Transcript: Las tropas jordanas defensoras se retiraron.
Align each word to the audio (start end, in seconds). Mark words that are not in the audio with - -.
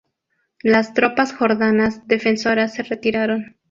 Las 0.63 0.95
tropas 0.95 1.31
jordanas 1.31 2.07
defensoras 2.07 2.73
se 2.73 2.81
retiraron. 2.81 3.57